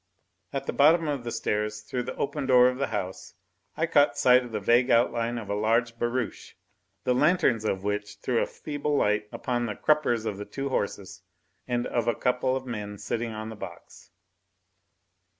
At 0.51 0.65
the 0.65 0.73
bottom 0.73 1.07
of 1.07 1.23
the 1.23 1.29
stairs 1.31 1.81
through 1.81 2.01
the 2.01 2.15
open 2.15 2.47
door 2.47 2.67
of 2.69 2.79
the 2.79 2.87
house 2.87 3.35
I 3.77 3.85
caught 3.85 4.17
sight 4.17 4.43
of 4.43 4.51
the 4.51 4.59
vague 4.59 4.89
outline 4.89 5.37
of 5.37 5.47
a 5.47 5.53
large 5.53 5.99
barouche, 5.99 6.55
the 7.03 7.13
lanthorns 7.13 7.65
of 7.65 7.83
which 7.83 8.15
threw 8.15 8.41
a 8.41 8.47
feeble 8.47 8.97
light 8.97 9.29
upon 9.31 9.67
the 9.67 9.75
cruppers 9.75 10.25
of 10.25 10.49
two 10.49 10.69
horses 10.69 11.21
and 11.67 11.85
of 11.85 12.07
a 12.07 12.15
couple 12.15 12.55
of 12.55 12.65
men 12.65 12.97
sitting 12.97 13.31
on 13.31 13.49
the 13.49 13.55
box. 13.55 14.09